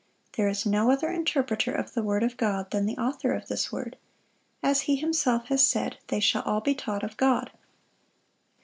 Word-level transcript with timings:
There 0.35 0.47
is 0.47 0.65
no 0.65 0.89
other 0.89 1.11
interpreter 1.11 1.71
of 1.71 1.93
the 1.93 2.01
word 2.01 2.23
of 2.23 2.35
God 2.35 2.71
than 2.71 2.87
the 2.87 2.97
Author 2.97 3.33
of 3.35 3.47
this 3.47 3.71
word, 3.71 3.97
as 4.63 4.81
He 4.89 4.95
Himself 4.95 5.45
has 5.49 5.63
said, 5.63 5.97
'They 6.07 6.21
shall 6.21 6.59
be 6.59 6.71
all 6.71 6.75
taught 6.75 7.03
of 7.03 7.17
God. 7.17 7.51